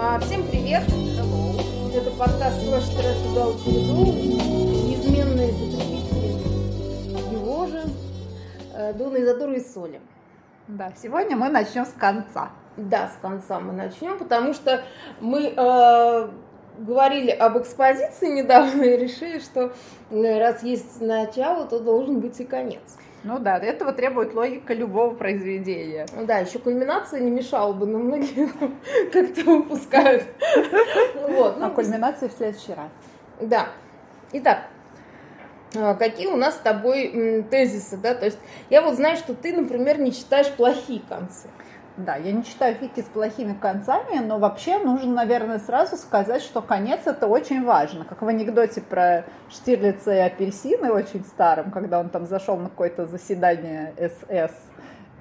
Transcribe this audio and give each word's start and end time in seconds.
А, 0.00 0.16
всем 0.20 0.46
привет! 0.46 0.84
Hello. 0.86 1.60
Это 1.92 2.12
подкаст 2.12 2.62
«Слэш 2.62 2.84
Трэш 2.84 3.16
Удал 3.32 3.54
Переду». 3.54 4.04
Неизменные 4.04 5.48
потребители 5.48 7.32
его 7.32 7.66
же 7.66 7.82
э, 8.74 8.92
Дуна 8.92 9.18
Изодора 9.18 9.54
и 9.54 9.60
Соли. 9.60 10.00
Да, 10.68 10.92
сегодня 11.02 11.36
мы 11.36 11.48
начнем 11.48 11.84
с 11.84 11.92
конца. 11.98 12.50
Да, 12.76 13.08
с 13.08 13.20
конца 13.20 13.58
мы 13.58 13.72
начнем, 13.72 14.18
потому 14.18 14.54
что 14.54 14.84
мы 15.18 15.52
э, 15.56 16.28
говорили 16.78 17.30
об 17.32 17.58
экспозиции 17.58 18.28
недавно 18.28 18.84
и 18.84 18.96
решили, 18.96 19.40
что 19.40 19.72
э, 20.10 20.38
раз 20.38 20.62
есть 20.62 21.00
начало, 21.00 21.66
то 21.66 21.80
должен 21.80 22.20
быть 22.20 22.38
и 22.38 22.44
конец. 22.44 22.82
Ну 23.24 23.38
да, 23.38 23.58
этого 23.58 23.92
требует 23.92 24.34
логика 24.34 24.74
любого 24.74 25.14
произведения. 25.14 26.06
Да, 26.22 26.38
еще 26.38 26.58
кульминация 26.58 27.20
не 27.20 27.30
мешала 27.30 27.72
бы, 27.72 27.86
но 27.86 27.98
многие 27.98 28.48
как-то 29.12 29.44
выпускают. 29.44 30.24
Вот, 31.28 31.58
ну, 31.58 31.66
а 31.66 31.70
кульминация 31.70 32.28
в 32.28 32.32
следующий 32.32 32.74
раз. 32.74 32.90
Да. 33.40 33.68
Итак, 34.32 34.66
а, 35.74 35.94
какие 35.94 36.28
у 36.28 36.36
нас 36.36 36.54
с 36.54 36.58
тобой 36.58 37.44
тезисы, 37.50 37.96
да? 37.96 38.14
То 38.14 38.26
есть 38.26 38.38
я 38.70 38.82
вот 38.82 38.94
знаю, 38.94 39.16
что 39.16 39.34
ты, 39.34 39.52
например, 39.52 39.98
не 40.00 40.12
читаешь 40.12 40.50
плохие 40.50 41.02
концы. 41.08 41.48
Да, 41.98 42.14
я 42.14 42.30
не 42.30 42.44
читаю 42.44 42.76
фики 42.76 43.00
с 43.00 43.06
плохими 43.06 43.54
концами, 43.54 44.20
но 44.20 44.38
вообще 44.38 44.78
нужно, 44.78 45.14
наверное, 45.14 45.58
сразу 45.58 45.96
сказать, 45.96 46.42
что 46.42 46.62
конец 46.62 47.00
это 47.06 47.26
очень 47.26 47.64
важно. 47.64 48.04
Как 48.04 48.22
в 48.22 48.28
анекдоте 48.28 48.80
про 48.80 49.24
Штирлица 49.50 50.14
и 50.14 50.18
апельсины 50.18 50.92
очень 50.92 51.24
старом, 51.24 51.72
когда 51.72 51.98
он 51.98 52.08
там 52.08 52.24
зашел 52.26 52.56
на 52.56 52.68
какое-то 52.68 53.06
заседание 53.06 53.94
СС 53.98 54.54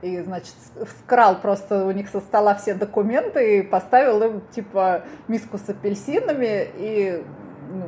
и, 0.04 0.20
значит, 0.22 0.54
вкрал 0.76 1.42
просто 1.42 1.84
у 1.84 1.90
них 1.90 2.10
со 2.10 2.20
стола 2.20 2.54
все 2.54 2.76
документы 2.76 3.58
и 3.58 3.62
поставил 3.64 4.22
им, 4.22 4.42
типа, 4.52 5.02
миску 5.28 5.58
с 5.58 5.68
апельсинами 5.68 6.68
и, 6.76 7.24
ну, 7.72 7.88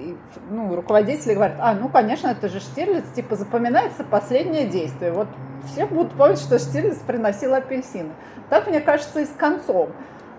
и, 0.00 0.16
ну, 0.50 0.74
руководители 0.74 1.34
говорят, 1.34 1.56
а, 1.60 1.74
ну, 1.74 1.88
конечно, 1.88 2.28
это 2.28 2.48
же 2.48 2.60
Штирлиц, 2.60 3.04
типа, 3.14 3.36
запоминается 3.36 4.02
последнее 4.04 4.66
действие. 4.66 5.12
Вот 5.12 5.28
все 5.70 5.86
будут 5.86 6.12
помнить, 6.14 6.38
что 6.40 6.58
Штирлиц 6.58 6.98
приносил 6.98 7.54
апельсины. 7.54 8.10
Так, 8.48 8.66
мне 8.66 8.80
кажется, 8.80 9.20
и 9.20 9.26
с 9.26 9.30
концом. 9.30 9.90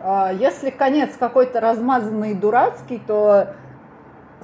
А, 0.02 0.32
если 0.34 0.70
конец 0.70 1.12
какой-то 1.18 1.60
размазанный 1.60 2.32
и 2.32 2.34
дурацкий, 2.34 3.02
то 3.06 3.54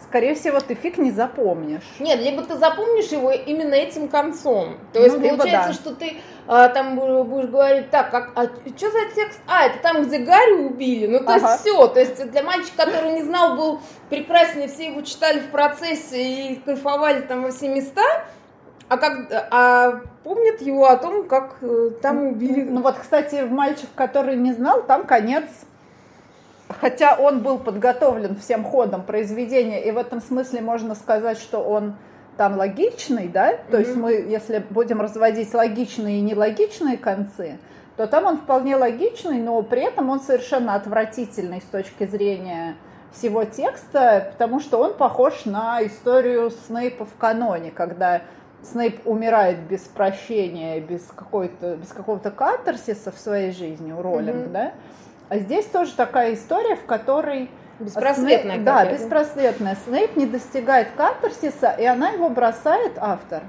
скорее 0.04 0.36
всего, 0.36 0.60
ты 0.60 0.76
фиг 0.76 0.98
не 0.98 1.12
запомнишь. 1.12 1.96
Нет, 2.00 2.20
либо 2.20 2.44
ты 2.44 2.56
запомнишь 2.58 3.08
его 3.08 3.32
именно 3.32 3.74
этим 3.74 4.08
концом. 4.08 4.78
То 4.94 5.02
есть 5.02 5.18
ну, 5.18 5.30
получается, 5.30 5.70
да. 5.70 5.74
что 5.74 5.96
ты 5.96 6.18
а, 6.48 6.70
там 6.70 6.96
будешь 6.96 7.50
говорить, 7.50 7.90
так, 7.90 8.10
как, 8.10 8.32
а 8.36 8.46
что 8.46 8.92
за 8.92 9.14
текст? 9.14 9.40
А, 9.48 9.66
это 9.66 9.80
там, 9.80 10.04
где 10.04 10.20
Гарри 10.20 10.66
убили. 10.66 11.08
Ну, 11.08 11.20
то 11.20 11.36
ага. 11.36 11.52
есть 11.52 11.62
все. 11.62 11.88
То 11.88 12.00
есть 12.00 12.32
для 12.32 12.44
мальчика, 12.44 12.86
который 12.86 13.12
не 13.14 13.24
знал, 13.24 13.58
был 13.58 13.82
прекрасный, 14.10 14.68
все 14.68 14.88
его 14.88 15.02
читали 15.02 15.40
в 15.40 15.52
процессе 15.52 16.22
и 16.22 16.56
кайфовали 16.56 17.22
там 17.22 17.44
во 17.44 17.52
все 17.52 17.68
места. 17.68 18.04
А 18.88 18.98
как, 18.98 19.28
а 19.52 20.02
помнят 20.24 20.62
его 20.62 20.88
о 20.88 20.96
том, 20.96 21.28
как 21.28 21.58
э, 21.62 21.92
там 22.02 22.28
убили? 22.28 22.64
Ну 22.64 22.82
вот, 22.82 22.96
кстати, 22.98 23.44
мальчик, 23.44 23.90
который 23.96 24.38
не 24.38 24.54
знал, 24.54 24.84
там 24.84 25.06
конец 25.06 25.44
хотя 26.70 27.16
он 27.16 27.42
был 27.42 27.60
подготовлен 27.60 28.36
всем 28.36 28.64
ходом 28.64 29.04
произведения, 29.04 29.84
и 29.84 29.92
в 29.92 29.98
этом 29.98 30.22
смысле 30.22 30.62
можно 30.62 30.96
сказать, 30.96 31.40
что 31.40 31.60
он 31.60 31.96
там 32.38 32.58
логичный, 32.58 33.28
да, 33.28 33.54
mm-hmm. 33.54 33.72
то 33.72 33.78
есть 33.78 33.96
мы, 33.96 34.14
если 34.14 34.64
будем 34.70 35.02
разводить 35.02 35.54
логичные 35.54 36.20
и 36.20 36.22
нелогичные 36.22 36.98
концы, 36.98 37.58
то 37.98 38.08
там 38.08 38.26
он 38.26 38.38
вполне 38.38 38.76
логичный, 38.76 39.40
но 39.40 39.62
при 39.64 39.82
этом 39.82 40.10
он 40.10 40.20
совершенно 40.20 40.76
отвратительный 40.76 41.62
с 41.62 41.66
точки 41.66 42.06
зрения 42.06 42.76
всего 43.12 43.44
текста, 43.44 44.30
потому 44.32 44.60
что 44.60 44.78
он 44.78 44.94
похож 44.94 45.46
на 45.46 45.84
историю 45.84 46.52
Снейпа 46.52 47.06
в 47.06 47.16
каноне, 47.18 47.72
когда 47.72 48.22
Снейп 48.62 49.06
умирает 49.06 49.60
без 49.62 49.82
прощения, 49.82 50.80
без, 50.80 51.04
какой-то, 51.04 51.76
без 51.76 51.88
какого-то 51.90 52.32
катарсиса 52.32 53.12
в 53.12 53.18
своей 53.18 53.52
жизни 53.52 53.92
у 53.92 54.02
Роллинг, 54.02 54.48
mm-hmm. 54.48 54.52
да, 54.52 54.74
а 55.30 55.40
здесь 55.40 55.66
тоже 55.66 55.94
такая 55.94 56.34
история, 56.36 56.76
в 56.76 56.86
которой 56.86 57.50
Беспросветная. 57.80 58.56
Снейп, 58.56 58.64
да, 58.64 58.92
беспросветная. 58.92 59.78
Снейп 59.86 60.16
не 60.16 60.26
достигает 60.26 60.90
катарсиса, 60.98 61.72
и 61.72 61.86
она 61.86 62.10
его 62.10 62.30
бросает, 62.30 62.94
автор, 62.98 63.44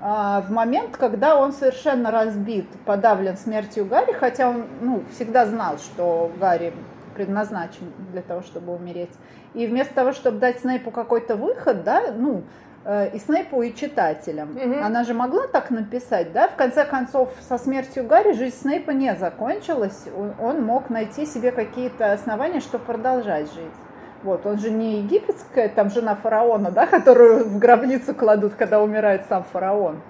а, 0.00 0.42
в 0.42 0.50
момент, 0.50 0.96
когда 0.96 1.36
он 1.36 1.52
совершенно 1.52 2.10
разбит, 2.10 2.66
подавлен 2.84 3.36
смертью 3.36 3.84
Гарри, 3.84 4.12
хотя 4.12 4.48
он 4.48 4.66
ну, 4.80 5.02
всегда 5.12 5.44
знал, 5.46 5.78
что 5.78 6.30
Гарри 6.38 6.72
предназначен 7.14 7.92
для 8.12 8.22
того, 8.22 8.42
чтобы 8.42 8.74
умереть. 8.74 9.10
И 9.54 9.66
вместо 9.66 9.94
того, 9.94 10.12
чтобы 10.12 10.38
дать 10.38 10.60
Снейпу 10.60 10.90
какой-то 10.90 11.36
выход, 11.36 11.82
да, 11.82 12.12
ну, 12.16 12.44
и 12.88 13.18
Снейпу, 13.18 13.60
и 13.60 13.74
читателям. 13.74 14.56
Угу. 14.56 14.82
Она 14.82 15.04
же 15.04 15.12
могла 15.12 15.46
так 15.46 15.70
написать, 15.70 16.32
да? 16.32 16.48
В 16.48 16.56
конце 16.56 16.86
концов, 16.86 17.28
со 17.46 17.58
смертью 17.58 18.06
Гарри 18.06 18.32
жизнь 18.32 18.56
Снейпа 18.56 18.92
не 18.92 19.14
закончилась. 19.14 20.06
Он 20.40 20.62
мог 20.64 20.88
найти 20.88 21.26
себе 21.26 21.52
какие-то 21.52 22.12
основания, 22.12 22.60
чтобы 22.60 22.84
продолжать 22.84 23.52
жить. 23.52 23.74
Вот, 24.22 24.46
он 24.46 24.58
же 24.58 24.70
не 24.70 25.00
египетская, 25.00 25.68
там 25.68 25.90
жена 25.90 26.16
фараона, 26.16 26.70
да, 26.70 26.86
которую 26.86 27.44
в 27.44 27.58
гробницу 27.58 28.14
кладут, 28.14 28.54
когда 28.54 28.82
умирает 28.82 29.26
сам 29.28 29.44
фараон. 29.44 30.00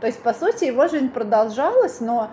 То 0.00 0.06
есть, 0.06 0.22
по 0.22 0.32
сути, 0.32 0.64
его 0.64 0.88
жизнь 0.88 1.10
продолжалась, 1.10 2.00
но 2.00 2.28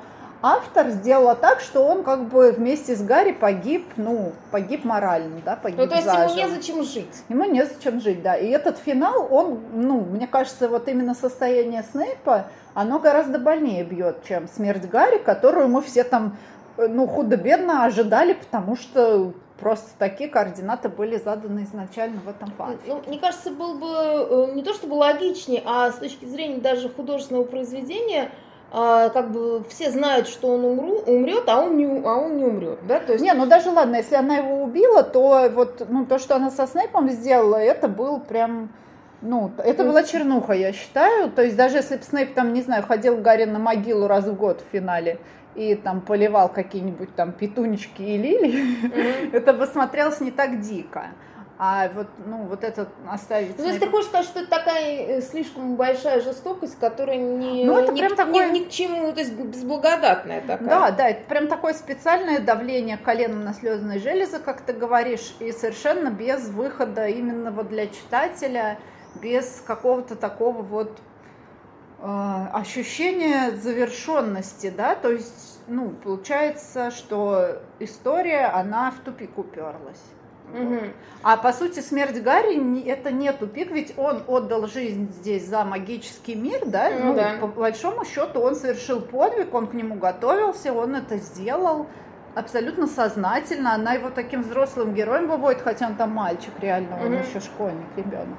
автор 0.46 0.90
сделала 0.92 1.34
так, 1.34 1.60
что 1.60 1.84
он 1.84 2.04
как 2.04 2.30
бы 2.30 2.52
вместе 2.52 2.96
с 2.96 3.02
Гарри 3.02 3.32
погиб, 3.32 3.84
ну, 3.98 4.32
погиб 4.52 4.84
морально, 4.84 5.42
да, 5.44 5.56
погиб 5.56 5.80
Ну, 5.80 5.88
то 5.88 5.96
есть 5.96 6.06
заживо. 6.06 6.38
ему 6.38 6.52
незачем 6.52 6.84
жить. 6.84 7.24
Ему 7.30 7.46
незачем 7.46 8.00
жить, 8.00 8.22
да. 8.22 8.36
И 8.36 8.48
этот 8.50 8.78
финал, 8.78 9.28
он, 9.32 9.60
ну, 9.74 10.02
мне 10.02 10.28
кажется, 10.28 10.70
вот 10.70 10.88
именно 10.88 11.16
состояние 11.16 11.84
Снейпа, 11.92 12.46
оно 12.76 13.00
гораздо 13.00 13.40
больнее 13.40 13.84
бьет, 13.84 14.24
чем 14.28 14.48
смерть 14.48 14.88
Гарри, 14.88 15.18
которую 15.18 15.68
мы 15.68 15.82
все 15.82 16.04
там, 16.04 16.38
ну, 16.78 17.08
худо-бедно 17.08 17.84
ожидали, 17.84 18.34
потому 18.34 18.76
что 18.76 19.34
просто 19.60 19.90
такие 19.98 20.30
координаты 20.30 20.90
были 20.90 21.18
заданы 21.18 21.64
изначально 21.64 22.22
в 22.22 22.30
этом 22.30 22.52
факте. 22.52 22.78
Ну, 22.86 23.02
мне 23.08 23.18
кажется, 23.18 23.50
был 23.50 23.80
бы 23.80 23.88
э, 23.88 24.52
не 24.54 24.62
то 24.62 24.76
чтобы 24.76 24.94
логичнее, 24.94 25.64
а 25.66 25.92
с 25.92 25.96
точки 25.96 26.26
зрения 26.26 26.60
даже 26.60 26.88
художественного 26.90 27.46
произведения– 27.46 28.30
а, 28.72 29.10
как 29.10 29.32
бы 29.32 29.64
все 29.70 29.92
знают, 29.92 30.28
что 30.28 30.48
он 30.48 30.66
умру, 30.66 31.00
умрет, 31.06 31.44
а 31.48 31.62
он 31.62 31.78
не, 31.78 31.86
а 31.86 32.16
он 32.16 32.38
не 32.38 32.44
умрет, 32.44 32.80
да? 32.88 33.00
То 33.00 33.14
есть... 33.14 33.24
Не, 33.24 33.34
ну 33.34 33.46
даже 33.46 33.70
ладно, 33.70 33.98
если 33.98 34.16
она 34.16 34.38
его 34.38 34.64
убила, 34.64 35.04
то 35.04 35.50
вот 35.54 35.86
ну, 35.90 36.06
то, 36.06 36.20
что 36.20 36.36
она 36.36 36.52
со 36.52 36.68
Снейпом 36.68 37.10
сделала, 37.10 37.56
это 37.56 37.88
был 37.88 38.20
прям, 38.20 38.70
ну, 39.22 39.52
это 39.58 39.84
была 39.84 40.04
чернуха, 40.04 40.54
я 40.54 40.74
считаю. 40.74 41.32
То 41.32 41.44
есть 41.44 41.56
даже 41.56 41.78
если 41.78 41.98
бы 41.98 42.04
Снейп 42.04 42.34
там, 42.34 42.54
не 42.54 42.62
знаю, 42.62 42.84
ходил 42.84 43.18
Гарри 43.18 43.46
на 43.46 43.60
могилу 43.60 44.08
раз 44.08 44.26
в 44.26 44.36
год 44.36 44.62
в 44.62 44.72
финале 44.72 45.20
и 45.56 45.76
там 45.76 46.02
поливал 46.02 46.50
какие-нибудь 46.50 47.16
там 47.16 47.32
петунечки 47.32 48.02
и 48.02 48.18
лилии, 48.18 48.88
mm-hmm. 48.88 49.30
это 49.34 49.54
бы 49.54 49.68
смотрелось 49.68 50.20
не 50.20 50.32
так 50.32 50.60
дико. 50.60 51.06
А 51.58 51.90
вот, 51.90 52.08
ну, 52.26 52.44
вот 52.44 52.66
это 52.66 52.90
оставить... 53.10 53.58
Ну, 53.58 53.64
то 53.64 53.70
есть 53.70 53.80
ты 53.80 53.90
хочешь 53.90 54.10
сказать, 54.10 54.28
что 54.28 54.40
это 54.42 54.50
такая 54.50 55.20
э, 55.20 55.22
слишком 55.22 55.78
большая 55.78 56.20
жестокость, 56.20 56.78
которая 56.78 57.16
не, 57.16 57.64
ну, 57.64 57.78
это 57.78 57.94
ни, 57.94 58.00
прям 58.00 58.16
такое... 58.16 58.52
ни, 58.52 58.60
ни 58.60 58.64
к 58.66 58.70
чему, 58.70 59.14
то 59.14 59.22
есть 59.22 59.34
безблагодатная 59.34 60.42
такая. 60.42 60.68
Да, 60.68 60.92
да, 60.92 61.10
это 61.10 61.26
прям 61.30 61.48
такое 61.48 61.74
специальное 61.74 62.40
давление 62.40 62.98
коленом 62.98 63.46
на 63.46 63.54
слезные 63.54 64.00
железы, 64.00 64.40
как 64.40 64.62
ты 64.62 64.74
говоришь, 64.74 65.34
и 65.40 65.54
совершенно 65.54 66.10
без 66.10 66.50
выхода 66.50 67.08
именно 67.08 67.52
вот 67.52 67.70
для 67.70 67.88
читателя, 67.88 68.78
без 69.22 69.64
какого-то 69.66 70.18
такого 70.18 70.62
вот 70.62 71.00
э, 72.02 72.48
ощущения 72.52 73.52
завершенности, 73.52 74.74
да, 74.76 74.96
то 74.96 75.10
есть, 75.10 75.62
ну, 75.68 75.92
получается, 75.92 76.92
что 76.92 77.62
история, 77.80 78.48
она 78.48 78.92
в 78.92 79.00
тупик 79.06 79.38
уперлась. 79.38 80.04
Угу. 80.54 80.80
А 81.24 81.38
по 81.38 81.52
сути 81.52 81.80
смерть 81.80 82.22
Гарри 82.22 82.88
это 82.88 83.12
не 83.12 83.32
тупик, 83.34 83.72
ведь 83.72 83.98
он 83.98 84.24
отдал 84.28 84.68
жизнь 84.68 85.12
здесь 85.12 85.48
за 85.48 85.64
магический 85.66 86.36
мир, 86.36 86.62
да? 86.66 86.92
Ну, 86.92 87.06
ну 87.06 87.16
да. 87.16 87.38
по 87.42 87.48
большому 87.48 88.06
счету 88.06 88.40
он 88.40 88.56
совершил 88.56 89.02
подвиг, 89.02 89.54
он 89.54 89.68
к 89.68 89.74
нему 89.74 89.96
готовился, 89.96 90.72
он 90.72 90.96
это 90.96 91.18
сделал 91.18 91.88
абсолютно 92.36 92.88
сознательно. 92.88 93.74
Она 93.74 93.94
его 93.94 94.10
таким 94.10 94.44
взрослым 94.44 94.94
героем 94.94 95.28
выводит, 95.28 95.62
хотя 95.62 95.88
он 95.88 95.96
там 95.96 96.12
мальчик, 96.12 96.54
реально, 96.60 96.98
он 97.02 97.14
угу. 97.14 97.24
еще 97.24 97.40
школьник, 97.40 97.88
ребенок. 97.96 98.38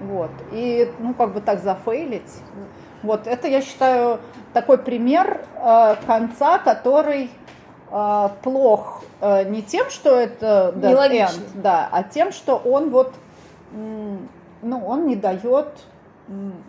Вот. 0.00 0.30
И, 0.52 0.90
ну, 0.98 1.14
как 1.14 1.34
бы 1.34 1.40
так 1.40 1.62
зафейлить. 1.62 2.32
Вот, 3.02 3.26
это, 3.26 3.48
я 3.48 3.60
считаю, 3.60 4.18
такой 4.54 4.78
пример 4.78 5.44
э, 5.56 5.96
конца, 6.06 6.58
который 6.58 7.30
э, 7.94 8.28
плох 8.42 9.04
э, 9.20 9.44
не 9.44 9.62
тем, 9.62 9.88
что 9.90 10.16
это 10.16 10.74
dead 10.76 11.10
end, 11.10 11.40
да, 11.54 11.88
а 11.90 12.02
тем, 12.02 12.32
что 12.32 12.56
он 12.56 12.90
вот, 12.90 13.14
ну, 13.72 14.86
он 14.86 15.06
не 15.06 15.16
дает 15.16 15.68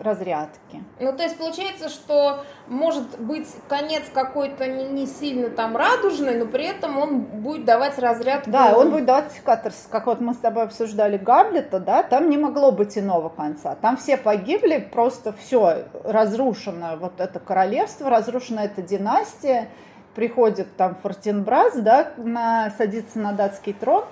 разрядки. 0.01 0.83
Ну, 0.99 1.13
то 1.13 1.23
есть 1.23 1.37
получается, 1.37 1.87
что 1.87 2.43
может 2.67 3.17
быть 3.19 3.47
конец 3.69 4.03
какой-то 4.13 4.67
не, 4.67 4.83
не 4.85 5.07
сильно 5.07 5.49
там 5.49 5.77
радужный, 5.77 6.35
но 6.37 6.45
при 6.45 6.65
этом 6.65 6.97
он 6.97 7.21
будет 7.21 7.63
давать 7.63 7.97
разрядку. 7.97 8.49
Да, 8.51 8.77
он 8.77 8.91
будет 8.91 9.05
давать 9.05 9.31
катарсис. 9.45 9.87
Как 9.89 10.07
вот 10.07 10.19
мы 10.19 10.33
с 10.33 10.37
тобой 10.37 10.63
обсуждали 10.63 11.17
Гамлета, 11.17 11.79
да, 11.79 12.03
там 12.03 12.29
не 12.29 12.37
могло 12.37 12.73
быть 12.73 12.97
иного 12.97 13.29
конца. 13.29 13.75
Там 13.75 13.95
все 13.95 14.17
погибли, 14.17 14.89
просто 14.91 15.31
все 15.31 15.85
разрушено, 16.03 16.97
вот 16.97 17.21
это 17.21 17.39
королевство, 17.39 18.09
разрушена 18.09 18.61
эта 18.61 18.81
династия, 18.81 19.69
приходит 20.15 20.75
там 20.77 20.95
Фортенбрас, 20.95 21.75
да, 21.75 22.13
на, 22.17 22.71
садится 22.77 23.19
на 23.19 23.33
датский 23.33 23.73
трон, 23.73 24.05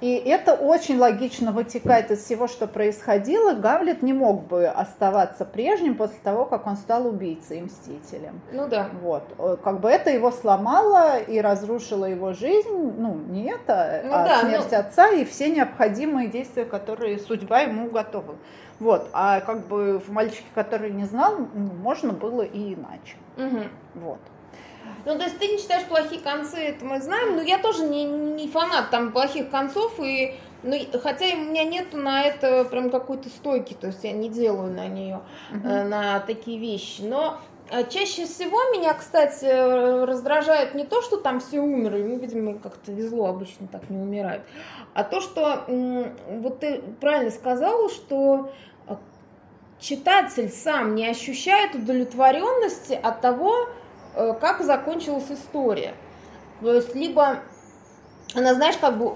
и 0.00 0.12
это 0.12 0.52
очень 0.52 0.98
логично 0.98 1.52
вытекает 1.52 2.10
из 2.10 2.22
всего, 2.22 2.48
что 2.48 2.66
происходило. 2.66 3.54
Гамлет 3.54 4.02
не 4.02 4.12
мог 4.12 4.46
бы 4.46 4.66
оставаться 4.66 5.46
прежним 5.46 5.94
после 5.94 6.18
того, 6.22 6.44
как 6.44 6.66
он 6.66 6.76
стал 6.76 7.06
убийцей 7.06 7.58
и 7.58 7.62
мстителем. 7.62 8.42
Ну 8.52 8.68
да. 8.68 8.90
Вот. 9.00 9.22
Э, 9.38 9.56
как 9.62 9.80
бы 9.80 9.88
это 9.88 10.10
его 10.10 10.30
сломало 10.30 11.18
и 11.18 11.40
разрушило 11.40 12.04
его 12.04 12.34
жизнь. 12.34 12.92
Ну, 12.98 13.14
не 13.14 13.50
это, 13.50 14.02
ну, 14.04 14.12
а 14.12 14.28
да, 14.28 14.40
смерть 14.40 14.68
ну... 14.70 14.78
отца 14.78 15.08
и 15.08 15.24
все 15.24 15.50
необходимые 15.50 16.28
действия, 16.28 16.66
которые 16.66 17.18
судьба 17.18 17.60
ему 17.60 17.88
готова. 17.88 18.34
Вот. 18.78 19.08
А 19.14 19.40
как 19.40 19.66
бы 19.66 19.98
в 19.98 20.12
мальчике, 20.12 20.44
который 20.54 20.90
не 20.90 21.04
знал, 21.04 21.38
можно 21.54 22.12
было 22.12 22.42
и 22.42 22.74
иначе. 22.74 23.16
Угу. 23.38 23.62
Вот. 23.94 24.20
Ну, 25.06 25.16
то 25.16 25.24
есть 25.24 25.38
ты 25.38 25.46
не 25.46 25.58
считаешь 25.58 25.84
плохие 25.84 26.20
концы, 26.20 26.56
это 26.56 26.84
мы 26.84 27.00
знаем, 27.00 27.36
но 27.36 27.42
я 27.42 27.58
тоже 27.58 27.84
не, 27.84 28.04
не 28.04 28.48
фанат 28.48 28.90
там 28.90 29.12
плохих 29.12 29.50
концов, 29.50 30.00
и, 30.00 30.34
ну, 30.64 30.76
хотя 31.00 31.26
у 31.26 31.38
меня 31.38 31.62
нет 31.62 31.92
на 31.92 32.24
это 32.24 32.64
прям 32.64 32.90
какой-то 32.90 33.28
стойки, 33.28 33.74
то 33.74 33.86
есть 33.86 34.02
я 34.02 34.10
не 34.10 34.28
делаю 34.28 34.72
на 34.72 34.88
нее, 34.88 35.20
uh-huh. 35.52 35.64
э, 35.64 35.84
на 35.84 36.18
такие 36.18 36.58
вещи, 36.58 37.02
но 37.02 37.38
э, 37.70 37.88
Чаще 37.88 38.24
всего 38.24 38.58
меня, 38.76 38.94
кстати, 38.94 39.44
раздражает 40.04 40.74
не 40.74 40.84
то, 40.84 41.00
что 41.02 41.18
там 41.18 41.38
все 41.38 41.60
умерли, 41.60 42.02
ну, 42.02 42.18
видимо, 42.18 42.58
как-то 42.58 42.90
везло, 42.90 43.26
обычно 43.26 43.68
так 43.68 43.88
не 43.88 43.98
умирают, 43.98 44.42
а 44.92 45.04
то, 45.04 45.20
что, 45.20 45.66
вот 45.68 46.58
ты 46.58 46.82
правильно 47.00 47.30
сказала, 47.30 47.88
что 47.90 48.50
э, 48.88 48.96
читатель 49.78 50.48
сам 50.48 50.96
не 50.96 51.06
ощущает 51.06 51.76
удовлетворенности 51.76 52.94
от 52.94 53.20
того, 53.20 53.68
как 54.40 54.62
закончилась 54.62 55.30
история. 55.30 55.94
То 56.60 56.72
есть 56.74 56.94
либо 56.94 57.40
она, 58.34 58.54
знаешь, 58.54 58.76
как 58.76 58.98
бы 58.98 59.06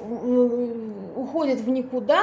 уходит 1.16 1.60
в 1.60 1.68
никуда, 1.68 2.22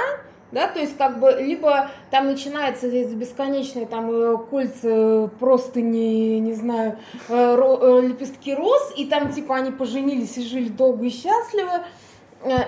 да, 0.51 0.67
то 0.67 0.79
есть 0.79 0.97
как 0.97 1.19
бы 1.19 1.31
либо 1.39 1.89
там 2.09 2.27
начинается 2.27 2.87
здесь 2.87 3.13
бесконечные 3.13 3.85
там 3.85 4.09
э, 4.09 4.37
кольца 4.49 5.29
просто 5.39 5.81
не, 5.81 6.39
не 6.39 6.53
знаю, 6.53 6.97
э, 7.27 7.99
лепестки 8.01 8.55
роз, 8.55 8.93
и 8.95 9.05
там 9.07 9.33
типа 9.33 9.55
они 9.55 9.71
поженились 9.71 10.37
и 10.37 10.43
жили 10.43 10.69
долго 10.69 11.05
и 11.05 11.09
счастливо, 11.09 11.83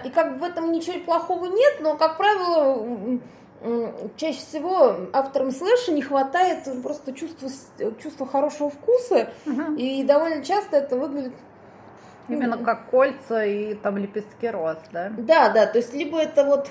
и 0.04 0.10
как 0.10 0.34
бы 0.34 0.40
в 0.40 0.44
этом 0.44 0.72
ничего 0.72 1.00
плохого 1.00 1.46
нет, 1.46 1.78
но, 1.80 1.96
как 1.96 2.18
правило, 2.18 3.20
чаще 4.16 4.40
всего 4.40 4.96
авторам 5.12 5.52
слэша 5.52 5.92
не 5.92 6.02
хватает 6.02 6.68
просто 6.82 7.14
чувства, 7.14 7.50
чувства 8.02 8.26
хорошего 8.26 8.70
вкуса, 8.70 9.30
угу. 9.46 9.76
и 9.76 10.04
довольно 10.04 10.44
часто 10.44 10.78
это 10.78 10.98
выглядит 10.98 11.34
Именно 12.30 12.58
как 12.60 12.90
кольца 12.90 13.44
и 13.44 13.74
там 13.74 13.98
лепестки 13.98 14.48
роз, 14.48 14.78
да? 14.92 15.12
Да, 15.18 15.50
да, 15.50 15.66
то 15.66 15.80
есть 15.80 15.94
либо 15.94 16.20
это 16.20 16.46
вот 16.46 16.70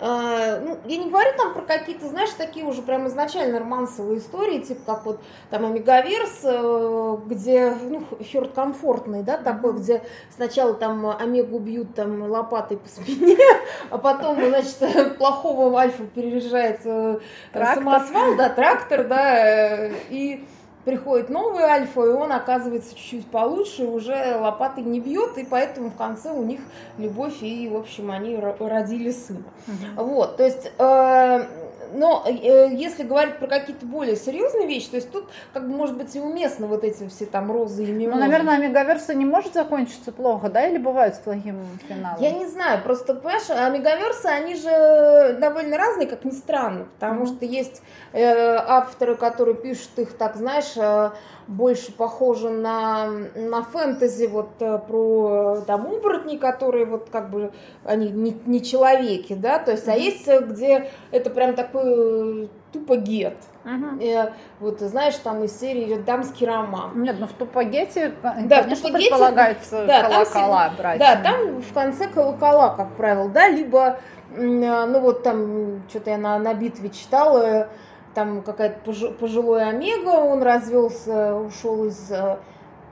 ну, 0.00 0.78
я 0.86 0.96
не 0.96 1.10
говорю 1.10 1.30
там 1.36 1.52
про 1.52 1.62
какие-то, 1.62 2.06
знаешь, 2.06 2.30
такие 2.30 2.64
уже 2.64 2.80
прям 2.80 3.06
изначально 3.08 3.58
романсовые 3.58 4.18
истории, 4.18 4.60
типа 4.60 4.80
как 4.86 5.04
вот 5.04 5.20
там 5.50 5.66
Омегаверс, 5.66 6.40
э, 6.44 7.16
где, 7.26 7.74
ну, 7.82 8.04
херт 8.22 8.52
комфортный, 8.52 9.22
да, 9.22 9.36
такой, 9.36 9.74
где 9.74 10.02
сначала 10.34 10.74
там 10.74 11.06
Омегу 11.06 11.58
бьют 11.58 11.94
там 11.94 12.30
лопатой 12.30 12.78
по 12.78 12.88
спине, 12.88 13.36
а 13.90 13.98
потом, 13.98 14.36
значит, 14.36 15.16
плохого 15.18 15.78
Альфа 15.78 16.04
переезжает 16.04 16.80
э, 16.84 17.18
самосвал, 17.52 18.36
да, 18.36 18.48
трактор, 18.48 19.06
да, 19.06 19.88
и 20.08 20.46
приходит 20.90 21.30
новый 21.30 21.62
альфа, 21.62 22.04
и 22.04 22.08
он 22.08 22.32
оказывается 22.32 22.96
чуть-чуть 22.96 23.26
получше, 23.26 23.84
уже 23.84 24.36
лопатой 24.40 24.82
не 24.82 24.98
бьет, 24.98 25.38
и 25.38 25.44
поэтому 25.44 25.90
в 25.90 25.96
конце 25.96 26.32
у 26.32 26.42
них 26.42 26.60
любовь, 26.98 27.42
и, 27.42 27.68
в 27.68 27.76
общем, 27.76 28.10
они 28.10 28.36
родили 28.36 29.12
сына. 29.12 29.44
Угу. 29.68 30.04
Вот, 30.04 30.36
то 30.36 30.44
есть 30.44 30.72
э, 30.76 31.46
но 31.92 32.24
э, 32.26 32.68
если 32.72 33.02
говорить 33.02 33.38
про 33.38 33.46
какие-то 33.46 33.86
более 33.86 34.16
серьезные 34.16 34.66
вещи, 34.66 34.90
то 34.90 34.96
есть 34.96 35.10
тут 35.10 35.28
как 35.52 35.68
бы 35.68 35.74
может 35.74 35.96
быть 35.96 36.14
и 36.14 36.20
уместно 36.20 36.66
вот 36.66 36.84
эти 36.84 37.08
все 37.08 37.26
там 37.26 37.50
розы 37.50 37.84
и 37.84 37.92
мимозы. 37.92 38.18
Ну, 38.18 38.26
наверное, 38.26 38.54
Омегаверса 38.56 39.14
не 39.14 39.24
может 39.24 39.54
закончиться 39.54 40.12
плохо, 40.12 40.48
да, 40.48 40.66
или 40.66 40.78
бывает 40.78 41.14
с 41.16 41.18
плохим 41.18 41.56
финалом? 41.88 42.20
Я 42.20 42.32
не 42.32 42.46
знаю, 42.46 42.82
просто, 42.82 43.14
понимаешь, 43.14 43.50
Омегаверсы, 43.50 44.26
они 44.26 44.54
же 44.54 45.36
довольно 45.40 45.76
разные, 45.76 46.06
как 46.06 46.24
ни 46.24 46.30
странно, 46.30 46.86
потому 46.98 47.24
mm-hmm. 47.24 47.36
что 47.36 47.44
есть 47.44 47.82
э, 48.12 48.24
авторы, 48.24 49.16
которые 49.16 49.56
пишут 49.56 49.90
их, 49.98 50.16
так 50.16 50.36
знаешь, 50.36 50.76
э, 50.76 51.10
больше 51.46 51.92
похоже 51.92 52.50
на, 52.50 53.08
на 53.34 53.62
фэнтези, 53.62 54.26
вот 54.26 54.50
э, 54.60 54.78
про 54.78 55.62
там 55.66 55.86
оборотни, 55.86 56.36
которые 56.36 56.84
вот 56.84 57.08
как 57.10 57.30
бы, 57.30 57.52
они 57.84 58.10
не, 58.10 58.36
не 58.46 58.62
человеки, 58.62 59.34
да, 59.34 59.58
то 59.58 59.72
есть, 59.72 59.86
mm-hmm. 59.86 59.92
а 59.92 59.96
есть, 59.96 60.28
э, 60.28 60.40
где 60.40 60.90
это 61.10 61.30
прям 61.30 61.54
такой 61.54 61.79
э, 61.82 62.46
тупо 62.72 62.96
гет. 62.96 63.36
Uh-huh. 63.64 63.98
И, 64.00 64.32
вот 64.58 64.80
знаешь, 64.80 65.16
там 65.16 65.44
из 65.44 65.58
серии 65.58 65.96
дамский 65.96 66.46
роман. 66.46 67.02
Нет, 67.02 67.16
ну 67.18 67.26
в 67.26 67.32
тупогете, 67.32 68.14
да, 68.22 68.32
конечно, 68.62 68.74
в 68.74 68.78
тупогете, 68.78 69.10
предполагается 69.10 69.86
да, 69.86 70.08
колокола 70.08 70.66
там, 70.68 70.76
брать. 70.76 70.98
Да, 70.98 71.16
там 71.16 71.60
в 71.60 71.72
конце 71.72 72.08
колокола, 72.08 72.70
как 72.70 72.94
правило, 72.96 73.28
да, 73.28 73.48
либо, 73.48 73.98
ну 74.30 75.00
вот 75.00 75.22
там, 75.22 75.82
что-то 75.88 76.10
я 76.10 76.18
на, 76.18 76.38
на 76.38 76.54
битве 76.54 76.88
читала, 76.88 77.68
там 78.14 78.42
какая-то 78.42 79.12
пожилой 79.12 79.68
Омега, 79.68 80.08
он 80.08 80.42
развелся, 80.42 81.36
ушел 81.36 81.84
из 81.84 82.10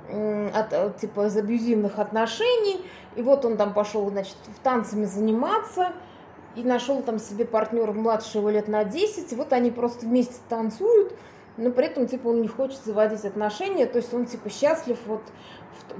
от, 0.08 0.96
типа 1.00 1.26
из 1.26 1.36
абьюзивных 1.36 1.98
отношений, 1.98 2.84
и 3.16 3.22
вот 3.22 3.44
он 3.44 3.56
там 3.56 3.74
пошел, 3.74 4.08
значит, 4.10 4.36
в 4.54 4.62
танцами 4.62 5.04
заниматься, 5.04 5.92
и 6.58 6.64
нашел 6.64 7.02
там 7.02 7.18
себе 7.18 7.44
партнера 7.44 7.92
младшего 7.92 8.48
лет 8.48 8.68
на 8.68 8.84
10, 8.84 9.32
и 9.32 9.36
вот 9.36 9.52
они 9.52 9.70
просто 9.70 10.06
вместе 10.06 10.36
танцуют, 10.48 11.14
но 11.56 11.70
при 11.70 11.86
этом, 11.86 12.06
типа, 12.06 12.28
он 12.28 12.42
не 12.42 12.48
хочет 12.48 12.80
заводить 12.84 13.24
отношения, 13.24 13.86
то 13.86 13.98
есть 13.98 14.12
он, 14.12 14.26
типа, 14.26 14.50
счастлив 14.50 14.98
вот 15.06 15.22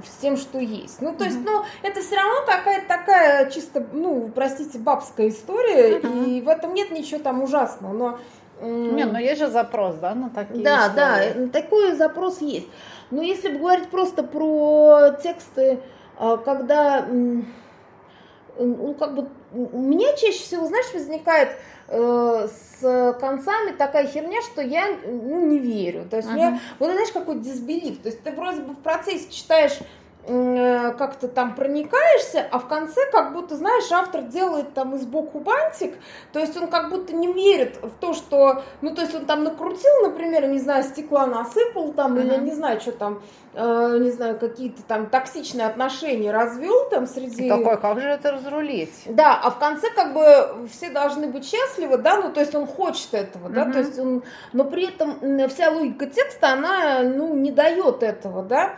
с 0.05 0.21
тем, 0.21 0.37
что 0.37 0.59
есть. 0.59 1.01
Ну, 1.01 1.13
то 1.15 1.25
есть, 1.25 1.39
ну, 1.43 1.63
это 1.83 2.01
все 2.01 2.15
равно 2.15 2.45
какая-то 2.45 2.87
такая 2.87 3.49
чисто, 3.49 3.85
ну, 3.91 4.31
простите, 4.33 4.79
бабская 4.79 5.29
история, 5.29 5.99
uh-huh. 5.99 6.25
и 6.25 6.41
в 6.41 6.47
этом 6.47 6.73
нет 6.73 6.91
ничего 6.91 7.19
там 7.19 7.43
ужасного, 7.43 7.93
но 7.93 8.19
не, 8.61 9.05
но 9.05 9.19
есть 9.19 9.39
же 9.39 9.47
запрос, 9.47 9.95
да, 9.95 10.13
на 10.13 10.29
такие 10.29 10.63
Да, 10.63 10.87
истории. 10.87 11.45
да, 11.45 11.51
такой 11.61 11.95
запрос 11.95 12.41
есть. 12.41 12.67
Но 13.09 13.21
если 13.21 13.47
бы 13.47 13.59
говорить 13.59 13.89
просто 13.89 14.21
про 14.21 15.11
тексты, 15.23 15.79
а, 16.17 16.35
когда, 16.35 17.05
ну, 17.07 18.93
как 18.95 19.15
бы, 19.15 19.29
у 19.53 19.79
меня 19.79 20.15
чаще 20.15 20.39
всего, 20.39 20.67
знаешь, 20.67 20.93
возникает 20.93 21.49
э, 21.87 22.47
с 22.47 23.17
концами 23.19 23.71
такая 23.71 24.07
херня, 24.07 24.41
что 24.41 24.61
я 24.61 24.87
ну, 25.05 25.45
не 25.47 25.59
верю. 25.59 26.07
То 26.09 26.17
есть 26.17 26.29
uh-huh. 26.29 26.33
у 26.33 26.35
меня, 26.35 26.59
вот 26.77 26.91
знаешь, 26.91 27.11
какой 27.11 27.39
дисбелив. 27.39 28.01
То 28.01 28.09
есть 28.09 28.23
ты 28.23 28.31
вроде 28.31 28.61
бы 28.61 28.73
в 28.73 28.79
процессе 28.79 29.29
читаешь 29.31 29.79
как-то 30.25 31.27
там 31.27 31.55
проникаешься, 31.55 32.45
а 32.51 32.59
в 32.59 32.67
конце 32.67 33.01
как 33.11 33.33
будто, 33.33 33.55
знаешь, 33.55 33.91
автор 33.91 34.21
делает 34.21 34.73
там 34.73 34.95
из 34.95 35.05
боку 35.05 35.39
бантик, 35.39 35.95
то 36.33 36.39
есть 36.39 36.55
он 36.57 36.67
как 36.67 36.89
будто 36.89 37.15
не 37.15 37.31
верит 37.31 37.79
в 37.81 37.91
то, 37.99 38.13
что, 38.13 38.61
ну, 38.81 38.93
то 38.93 39.01
есть 39.01 39.15
он 39.15 39.25
там 39.25 39.43
накрутил, 39.43 39.91
например, 40.03 40.47
не 40.47 40.59
знаю, 40.59 40.83
стекла 40.83 41.25
насыпал 41.25 41.93
там, 41.93 42.17
или 42.19 42.35
не 42.37 42.51
знаю, 42.51 42.79
что 42.79 42.91
там, 42.91 43.23
э, 43.53 43.97
не 44.01 44.11
знаю, 44.11 44.37
какие-то 44.37 44.83
там 44.83 45.07
токсичные 45.07 45.65
отношения 45.65 46.31
развел 46.31 46.89
там 46.89 47.07
среди... 47.07 47.47
И 47.47 47.49
такой, 47.49 47.77
как 47.79 47.99
же 47.99 48.09
это 48.09 48.33
разрулить? 48.33 49.03
Да, 49.05 49.39
а 49.41 49.49
в 49.49 49.57
конце 49.57 49.87
как 49.95 50.13
бы 50.13 50.67
все 50.71 50.89
должны 50.89 51.27
быть 51.27 51.49
счастливы, 51.49 51.97
да, 51.97 52.17
ну, 52.17 52.31
то 52.31 52.41
есть 52.41 52.53
он 52.53 52.67
хочет 52.67 53.13
этого, 53.13 53.49
да, 53.49 53.65
то 53.71 53.79
есть 53.79 53.97
он, 53.97 54.23
но 54.53 54.65
при 54.65 54.89
этом 54.89 55.49
вся 55.49 55.71
логика 55.71 56.05
текста, 56.05 56.49
она, 56.49 57.01
ну, 57.03 57.33
не 57.35 57.51
дает 57.51 58.03
этого, 58.03 58.43
да, 58.43 58.75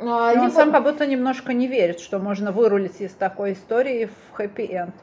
а, 0.00 0.32
либо... 0.32 0.44
Он 0.44 0.50
сам 0.50 0.72
как 0.72 0.82
будто 0.82 1.06
немножко 1.06 1.52
не 1.52 1.66
верит, 1.66 2.00
что 2.00 2.18
можно 2.18 2.52
вырулить 2.52 3.00
из 3.00 3.12
такой 3.12 3.52
истории 3.52 4.06
в 4.06 4.36
хэппи-энд. 4.36 4.94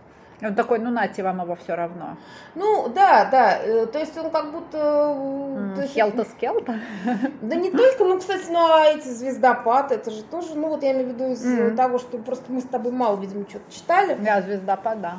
Он 0.43 0.55
такой, 0.55 0.79
ну 0.79 0.89
нате 0.89 1.21
вам 1.21 1.41
его 1.41 1.55
все 1.55 1.75
равно. 1.75 2.17
Ну 2.55 2.89
да, 2.89 3.25
да, 3.25 3.59
э, 3.63 3.85
то 3.85 3.99
есть 3.99 4.17
он 4.17 4.31
как 4.31 4.51
будто... 4.51 4.77
Mm, 4.77 5.87
Хелта-скелта? 5.87 6.79
Да 7.41 7.55
не 7.55 7.69
только, 7.69 8.03
ну, 8.03 8.17
кстати, 8.17 8.45
ну 8.49 8.59
а 8.59 8.85
эти 8.87 9.07
звездопад, 9.07 9.91
это 9.91 10.09
же 10.09 10.23
тоже, 10.23 10.55
ну 10.55 10.69
вот 10.69 10.81
я 10.81 10.93
имею 10.93 11.09
в 11.09 11.13
виду 11.13 11.31
из 11.31 11.45
mm. 11.45 11.75
того, 11.75 11.99
что 11.99 12.17
просто 12.17 12.51
мы 12.51 12.61
с 12.61 12.65
тобой 12.65 12.91
мало, 12.91 13.17
видимо, 13.17 13.45
что-то 13.47 13.71
читали. 13.71 14.17
Да, 14.19 14.41
звездопад, 14.41 15.01
да. 15.01 15.17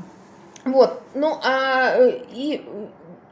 Вот, 0.65 1.01
ну 1.15 1.39
а 1.45 1.95
э, 1.97 2.19
и 2.33 2.69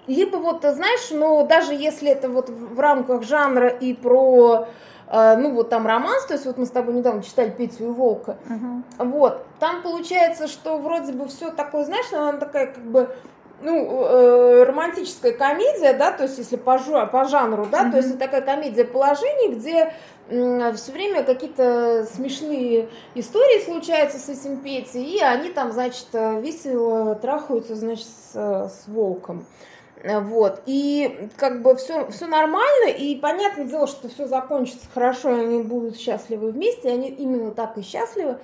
либо 0.06 0.36
вот, 0.36 0.62
знаешь, 0.62 1.10
ну, 1.10 1.46
даже 1.46 1.74
если 1.74 2.10
это 2.10 2.28
вот 2.28 2.50
в 2.50 2.78
рамках 2.78 3.22
жанра 3.22 3.68
и 3.68 3.94
про 3.94 4.66
ну 5.10 5.52
вот 5.52 5.68
там 5.70 5.86
романс, 5.86 6.26
то 6.26 6.34
есть 6.34 6.46
вот 6.46 6.56
мы 6.56 6.66
с 6.66 6.70
тобой 6.70 6.94
недавно 6.94 7.22
читали 7.22 7.50
Петю 7.50 7.84
и 7.84 7.88
Волка, 7.88 8.36
uh-huh. 8.48 9.08
вот, 9.10 9.44
там 9.58 9.82
получается, 9.82 10.46
что 10.46 10.78
вроде 10.78 11.12
бы 11.12 11.26
все 11.26 11.50
такое, 11.50 11.84
знаешь, 11.84 12.12
она 12.12 12.34
такая 12.34 12.68
как 12.68 12.84
бы 12.84 13.08
ну, 13.62 14.04
э, 14.04 14.64
романтическая 14.64 15.32
комедия, 15.32 15.92
да, 15.92 16.12
то 16.12 16.24
есть 16.24 16.38
если 16.38 16.56
по, 16.56 16.78
по 16.78 17.24
жанру, 17.24 17.66
да, 17.70 17.84
mm-hmm. 17.84 17.90
то 17.90 17.96
есть 17.98 18.18
такая 18.18 18.40
комедия 18.40 18.84
положений, 18.84 19.54
где 19.54 19.92
э, 20.28 20.72
все 20.74 20.92
время 20.92 21.22
какие-то 21.22 22.06
смешные 22.12 22.88
истории 23.14 23.64
случаются 23.64 24.18
с 24.18 24.28
этим 24.28 24.58
Петей, 24.58 25.04
и 25.04 25.20
они 25.20 25.50
там, 25.50 25.72
значит, 25.72 26.08
весело 26.12 27.14
трахаются, 27.16 27.74
значит, 27.74 28.06
с, 28.06 28.34
с 28.34 28.84
волком. 28.86 29.44
Вот. 30.02 30.62
И 30.66 31.28
как 31.36 31.62
бы 31.62 31.76
все, 31.76 32.10
все 32.10 32.26
нормально, 32.26 32.90
и 32.90 33.16
понятное 33.16 33.66
дело, 33.66 33.86
что 33.86 34.08
все 34.08 34.26
закончится 34.26 34.86
хорошо, 34.92 35.36
и 35.36 35.40
они 35.40 35.62
будут 35.62 35.98
счастливы 35.98 36.52
вместе, 36.52 36.88
и 36.88 36.92
они 36.92 37.08
именно 37.08 37.50
так 37.50 37.76
и 37.76 37.82
счастливы. 37.82 38.38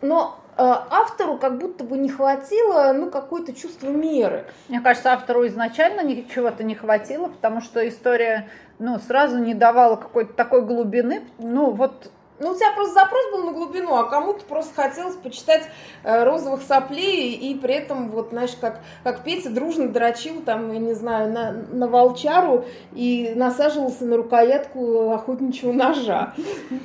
Но 0.00 0.38
э, 0.56 0.62
автору 0.62 1.36
как 1.36 1.58
будто 1.58 1.84
бы 1.84 1.98
не 1.98 2.08
хватило, 2.08 2.92
ну, 2.94 3.10
какое-то 3.10 3.52
чувство 3.52 3.88
меры. 3.88 4.46
Мне 4.68 4.80
кажется, 4.80 5.12
автору 5.12 5.46
изначально 5.46 6.02
ничего-то 6.02 6.64
не 6.64 6.74
хватило, 6.74 7.28
потому 7.28 7.60
что 7.60 7.86
история, 7.86 8.48
ну, 8.78 8.98
сразу 8.98 9.38
не 9.38 9.54
давала 9.54 9.96
какой-то 9.96 10.32
такой 10.32 10.62
глубины. 10.62 11.24
Ну, 11.38 11.70
вот 11.70 12.10
ну, 12.40 12.50
у 12.50 12.54
тебя 12.54 12.72
просто 12.74 12.94
запрос 12.94 13.30
был 13.32 13.44
на 13.44 13.52
глубину, 13.52 13.94
а 13.94 14.04
кому-то 14.04 14.44
просто 14.44 14.74
хотелось 14.74 15.16
почитать 15.16 15.62
э, 16.04 16.24
розовых 16.24 16.62
соплей, 16.62 17.32
и 17.34 17.54
при 17.58 17.74
этом, 17.74 18.10
вот, 18.10 18.30
знаешь, 18.30 18.56
как, 18.60 18.80
как 19.02 19.24
Петя 19.24 19.50
дружно 19.50 19.88
дрочил, 19.88 20.42
там, 20.42 20.72
я 20.72 20.78
не 20.78 20.94
знаю, 20.94 21.32
на, 21.32 21.52
на 21.52 21.88
волчару 21.88 22.64
и 22.92 23.32
насаживался 23.34 24.04
на 24.04 24.16
рукоятку 24.16 25.10
охотничьего 25.10 25.72
ножа. 25.72 26.34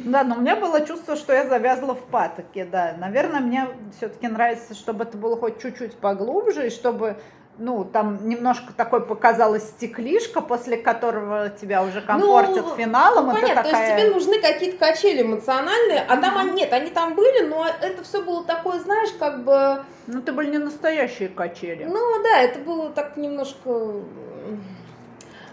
Да, 0.06 0.24
но 0.24 0.36
у 0.36 0.42
меня 0.42 0.56
было 0.56 0.86
чувство, 0.86 1.16
что 1.16 1.34
я 1.34 1.48
завязла 1.48 1.94
в 1.94 2.04
патоке, 2.06 2.66
да. 2.66 2.96
Наверное, 2.98 3.40
мне 3.40 3.68
все-таки 3.98 4.28
нравится, 4.28 4.74
чтобы 4.74 5.04
это 5.04 5.18
было 5.18 5.38
хоть 5.38 5.62
чуть-чуть 5.62 5.96
поглубже, 5.98 6.68
и 6.68 6.70
чтобы 6.70 7.18
ну, 7.58 7.84
там 7.86 8.28
немножко 8.28 8.74
такой 8.74 9.06
показалась 9.06 9.64
стеклишка, 9.64 10.42
после 10.42 10.78
которого 10.78 11.50
тебя 11.50 11.84
уже 11.84 12.02
комфортят 12.02 12.66
ну, 12.66 12.76
финалом. 12.76 13.28
Ну, 13.28 13.34
понятно, 13.34 13.64
такая... 13.64 13.72
то 13.72 13.78
есть 13.78 13.94
тебе 13.94 14.14
нужны 14.14 14.42
какие-то 14.42 14.78
качели 14.78 15.22
эмоциональные, 15.22 16.02
а 16.08 16.16
mm-hmm. 16.16 16.22
там 16.22 16.38
они, 16.38 16.52
нет, 16.52 16.74
они 16.74 16.90
там 16.90 17.14
были, 17.16 17.46
но 17.46 17.66
это 17.66 18.04
все 18.04 18.22
было 18.22 18.44
такое, 18.44 18.80
знаешь, 18.80 19.10
как 19.20 19.44
бы... 19.44 19.84
Ну, 20.08 20.20
это 20.20 20.34
были 20.34 20.52
не 20.52 20.58
настоящие 20.58 21.30
качели. 21.30 21.86
Ну, 21.86 22.24
да, 22.24 22.40
это 22.40 22.60
было 22.60 22.90
так 22.90 23.18
немножко 23.18 24.02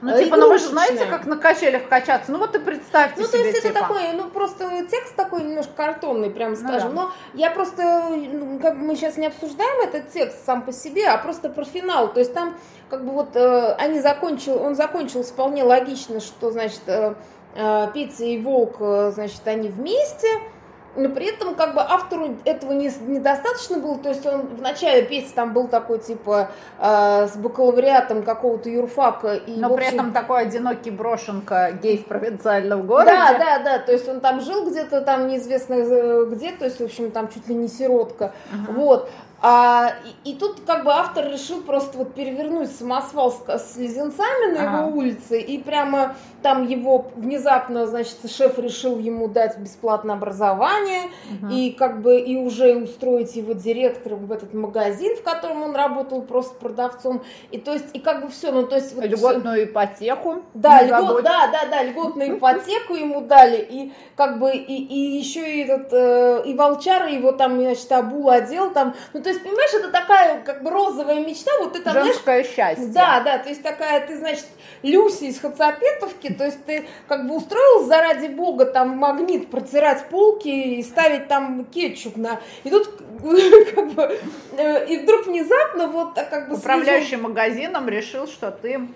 ну, 0.02 0.18
типа, 0.18 0.36
ну 0.36 0.48
вы 0.48 0.58
же 0.58 0.68
знаете, 0.68 1.06
как 1.06 1.26
на 1.26 1.36
качелях 1.36 1.88
качаться. 1.88 2.32
Ну 2.32 2.38
вот 2.38 2.54
и 2.54 2.58
представьте 2.58 3.20
Ну, 3.20 3.26
себе, 3.26 3.38
то 3.38 3.44
есть 3.48 3.62
типа. 3.62 3.68
это 3.68 3.80
такой, 3.80 4.12
ну 4.14 4.28
просто 4.30 4.64
текст 4.90 5.14
такой 5.14 5.42
немножко 5.42 5.72
картонный, 5.76 6.30
прям 6.30 6.56
скажем. 6.56 6.94
Ну, 6.94 7.02
да. 7.02 7.02
Но 7.02 7.12
я 7.34 7.50
просто, 7.50 8.08
ну, 8.10 8.58
как 8.58 8.78
бы 8.78 8.84
мы 8.84 8.96
сейчас 8.96 9.16
не 9.16 9.26
обсуждаем 9.26 9.80
этот 9.88 10.10
текст 10.10 10.44
сам 10.46 10.62
по 10.62 10.72
себе, 10.72 11.06
а 11.08 11.18
просто 11.18 11.50
про 11.50 11.64
финал. 11.64 12.12
То 12.12 12.20
есть 12.20 12.32
там 12.32 12.56
как 12.88 13.04
бы 13.04 13.12
вот 13.12 13.36
э, 13.36 13.74
они 13.78 14.00
закончил, 14.00 14.62
он 14.62 14.74
закончился 14.74 15.32
вполне 15.32 15.62
логично, 15.64 16.20
что, 16.20 16.50
значит, 16.50 16.82
э, 16.86 17.14
э, 17.54 17.88
Пицца 17.92 18.24
и 18.24 18.38
Волк, 18.38 18.76
э, 18.80 19.12
значит, 19.14 19.46
они 19.46 19.68
вместе 19.68 20.28
но 20.96 21.08
при 21.08 21.26
этом 21.26 21.54
как 21.54 21.74
бы 21.74 21.80
автору 21.80 22.36
этого 22.44 22.72
не, 22.72 22.90
недостаточно 23.06 23.78
было, 23.78 23.98
то 23.98 24.08
есть 24.08 24.26
он 24.26 24.42
в 24.42 24.60
начале 24.60 25.02
песни 25.02 25.32
там 25.34 25.52
был 25.52 25.68
такой 25.68 25.98
типа 25.98 26.50
э, 26.78 27.28
с 27.28 27.36
бакалавриатом 27.36 28.22
какого-то 28.22 28.68
юрфака. 28.68 29.34
И, 29.34 29.56
Но 29.56 29.68
общем... 29.68 29.76
при 29.76 29.86
этом 29.86 30.12
такой 30.12 30.42
одинокий 30.42 30.90
брошенка 30.90 31.72
гей 31.72 31.98
в 31.98 32.06
провинциальном 32.06 32.86
городе. 32.86 33.10
Да, 33.10 33.38
да, 33.38 33.58
да, 33.60 33.78
то 33.78 33.92
есть 33.92 34.08
он 34.08 34.20
там 34.20 34.40
жил 34.40 34.68
где-то 34.68 35.00
там 35.02 35.28
неизвестно 35.28 35.74
э, 35.74 36.26
где, 36.30 36.52
то 36.52 36.64
есть 36.64 36.80
в 36.80 36.84
общем 36.84 37.10
там 37.10 37.28
чуть 37.28 37.46
ли 37.48 37.54
не 37.54 37.68
сиротка, 37.68 38.32
uh-huh. 38.52 38.74
вот. 38.74 39.10
А, 39.42 39.92
и, 40.24 40.32
и 40.32 40.34
тут 40.34 40.60
как 40.66 40.84
бы 40.84 40.92
автор 40.92 41.26
решил 41.30 41.62
просто 41.62 41.96
вот 41.96 42.14
перевернуть 42.14 42.70
самосвал 42.70 43.32
с, 43.32 43.48
с 43.48 43.76
лизенцами 43.76 44.52
на 44.52 44.68
ага. 44.68 44.86
его 44.86 44.98
улице, 44.98 45.40
и 45.40 45.56
прямо 45.56 46.14
там 46.42 46.66
его 46.66 47.10
внезапно, 47.16 47.86
значит, 47.86 48.18
шеф 48.30 48.58
решил 48.58 48.98
ему 48.98 49.28
дать 49.28 49.56
бесплатное 49.58 50.16
образование, 50.16 51.04
ага. 51.42 51.54
и 51.54 51.70
как 51.70 52.02
бы 52.02 52.18
и 52.20 52.36
уже 52.36 52.76
устроить 52.76 53.34
его 53.34 53.54
директором 53.54 54.26
в 54.26 54.32
этот 54.32 54.52
магазин, 54.52 55.16
в 55.16 55.22
котором 55.22 55.62
он 55.62 55.74
работал 55.74 56.20
просто 56.20 56.54
продавцом, 56.56 57.22
и 57.50 57.58
то 57.58 57.72
есть, 57.72 57.86
и 57.94 57.98
как 57.98 58.22
бы 58.22 58.28
все, 58.28 58.52
ну 58.52 58.66
то 58.66 58.76
есть... 58.76 58.94
Вот 58.94 59.04
льготную 59.04 59.54
все... 59.54 59.64
ипотеку. 59.64 60.42
Да, 60.52 60.82
льгот, 60.82 61.22
да, 61.24 61.48
да, 61.50 61.66
да, 61.70 61.82
льготную 61.82 62.36
ипотеку 62.36 62.94
ему 62.94 63.22
дали, 63.22 63.66
и 63.70 63.92
как 64.16 64.38
бы, 64.38 64.52
и, 64.52 64.74
и 64.74 65.18
еще 65.18 65.40
и 65.40 65.62
этот, 65.62 65.88
э, 65.92 66.42
и 66.44 66.54
волчара 66.54 67.10
его 67.10 67.32
там, 67.32 67.58
значит, 67.58 67.90
обул 67.90 68.28
одел 68.28 68.70
там, 68.70 68.94
ну 69.14 69.22
то 69.22 69.29
есть, 69.30 69.42
понимаешь, 69.42 69.72
это 69.74 69.90
такая 69.90 70.40
как 70.42 70.62
бы 70.62 70.70
розовая 70.70 71.20
мечта, 71.20 71.50
вот 71.60 71.76
это, 71.76 71.92
Женское 71.92 72.42
знаешь, 72.42 72.46
счастье. 72.48 72.86
Да, 72.88 73.20
да, 73.20 73.38
то 73.38 73.48
есть 73.48 73.62
такая, 73.62 74.06
ты, 74.06 74.16
значит, 74.16 74.46
Люси 74.82 75.24
из 75.24 75.40
Хацапетовки, 75.40 76.32
то 76.32 76.44
есть 76.44 76.64
ты 76.64 76.86
как 77.06 77.26
бы 77.26 77.36
устроил 77.36 77.86
заради 77.86 78.28
бога 78.28 78.66
там 78.66 78.90
магнит 78.90 79.50
протирать 79.50 80.08
полки 80.08 80.48
и 80.48 80.82
ставить 80.82 81.28
там 81.28 81.64
кетчуп 81.64 82.16
на... 82.16 82.40
И 82.64 82.70
тут 82.70 82.88
как 83.74 83.92
бы, 83.92 84.18
э, 84.56 84.86
и 84.86 84.98
вдруг 84.98 85.26
внезапно 85.26 85.88
вот 85.88 86.14
как 86.14 86.48
бы... 86.48 86.56
Управляющий 86.56 87.16
магазином 87.16 87.88
решил, 87.88 88.26
что 88.26 88.50
ты 88.50 88.88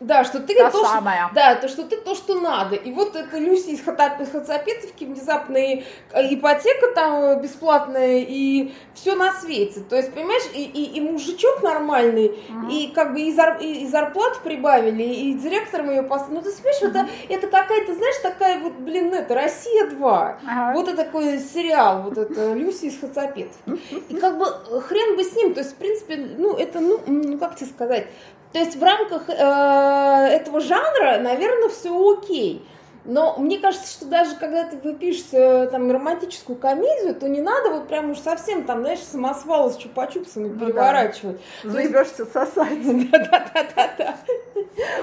да, 0.00 0.24
что 0.24 0.40
ты 0.40 0.54
Та 0.54 0.70
то, 0.70 0.82
самая. 0.82 1.26
Что, 1.26 1.34
да, 1.34 1.54
то, 1.56 1.68
что 1.68 1.82
ты 1.84 1.98
то, 1.98 2.14
что 2.14 2.40
надо. 2.40 2.74
И 2.74 2.90
вот 2.90 3.14
это 3.14 3.36
Люси 3.36 3.70
из 3.70 3.84
Хацапетовки, 3.84 5.04
внезапная 5.04 5.84
ипотека 6.14 6.94
там 6.94 7.38
бесплатная, 7.42 8.24
и 8.26 8.72
все 8.94 9.14
на 9.14 9.30
свете. 9.34 9.80
То 9.80 9.96
есть, 9.96 10.14
понимаешь, 10.14 10.44
и, 10.54 10.64
и, 10.64 10.96
и 10.96 11.00
мужичок 11.02 11.62
нормальный, 11.62 12.28
uh-huh. 12.28 12.72
и 12.72 12.92
как 12.94 13.12
бы 13.12 13.20
и, 13.20 13.32
зар, 13.32 13.58
и, 13.60 13.84
и 13.84 13.88
зарплату 13.88 14.40
прибавили, 14.42 15.02
и 15.02 15.34
директором 15.34 15.90
ее 15.90 16.02
поставили. 16.02 16.36
Ну, 16.36 16.42
ты 16.42 16.50
понимаешь, 16.50 16.82
uh-huh. 16.82 16.88
это, 17.28 17.34
это 17.34 17.46
какая-то, 17.48 17.94
знаешь, 17.94 18.16
такая 18.22 18.58
вот, 18.60 18.72
блин, 18.76 19.12
это 19.12 19.34
Россия 19.34 19.90
2. 19.90 20.38
Uh-huh. 20.42 20.72
Вот 20.72 20.88
это 20.88 21.04
такой 21.04 21.38
сериал, 21.40 22.04
вот 22.04 22.16
это 22.16 22.54
Люси 22.54 22.86
из 22.86 22.98
Хацапетовки. 22.98 23.78
И 24.08 24.14
как 24.14 24.38
бы 24.38 24.46
хрен 24.80 25.16
бы 25.18 25.24
с 25.24 25.36
ним, 25.36 25.52
то 25.52 25.60
есть, 25.60 25.72
в 25.72 25.76
принципе, 25.76 26.16
ну, 26.16 26.54
это, 26.54 26.80
ну, 26.80 27.00
ну 27.06 27.36
как 27.36 27.56
тебе 27.56 27.68
сказать, 27.68 28.06
то 28.52 28.58
есть 28.58 28.76
в 28.76 28.82
рамках 28.82 29.28
э, 29.28 29.32
этого 29.32 30.60
жанра, 30.60 31.18
наверное, 31.20 31.68
все 31.68 31.90
окей. 32.12 32.66
Но 33.04 33.36
мне 33.38 33.58
кажется, 33.58 33.90
что 33.90 34.06
даже 34.06 34.36
когда 34.36 34.64
ты 34.64 34.76
выпишешь 34.76 35.24
э, 35.32 35.68
там 35.70 35.90
романтическую 35.90 36.58
комедию, 36.58 37.14
то 37.14 37.28
не 37.28 37.40
надо 37.40 37.70
вот 37.70 37.88
прям 37.88 38.10
уж 38.10 38.18
совсем 38.18 38.64
там, 38.64 38.80
знаешь, 38.80 39.00
самосвалы 39.00 39.72
с 39.72 39.76
чупа-чупсами 39.76 40.48
ну, 40.48 40.58
переворачивать. 40.58 41.40
Да. 41.64 41.70
Заебешься 41.70 42.26
сосать. 42.26 42.82
Да-да-да-да. 43.10 44.16